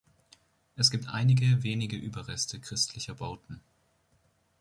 Es 0.75 0.89
gibt 0.89 1.09
einige 1.09 1.61
wenige 1.61 1.95
Überreste 1.95 2.59
christlicher 2.59 3.13
Bauten. 3.13 3.61